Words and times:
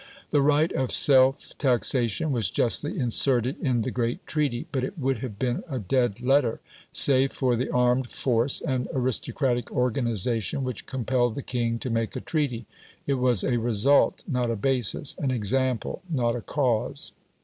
The 0.31 0.41
right 0.41 0.71
of 0.71 0.91
self 0.91 1.55
taxation 1.59 2.31
was 2.31 2.49
justly 2.49 2.97
inserted 2.97 3.59
in 3.61 3.83
the 3.83 3.91
"great 3.91 4.25
treaty"; 4.25 4.65
but 4.71 4.83
it 4.83 4.97
would 4.97 5.19
have 5.19 5.37
been 5.37 5.63
a 5.69 5.77
dead 5.77 6.21
letter, 6.21 6.59
save 6.91 7.31
for 7.33 7.55
the 7.55 7.69
armed 7.69 8.09
force 8.09 8.61
and 8.61 8.87
aristocratic 8.95 9.71
organisation 9.71 10.63
which 10.63 10.87
compelled 10.87 11.35
the 11.35 11.43
king 11.43 11.77
to 11.77 11.91
make 11.91 12.15
a 12.15 12.19
treaty; 12.19 12.65
it 13.05 13.19
was 13.19 13.43
a 13.43 13.57
result, 13.57 14.23
not 14.27 14.49
a 14.49 14.55
basis 14.55 15.15
an 15.19 15.29
example, 15.29 16.01
not 16.09 16.35
a 16.35 16.41
cause. 16.41 17.11